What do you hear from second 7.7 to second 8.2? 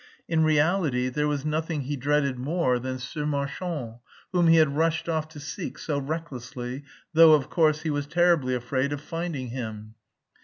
he was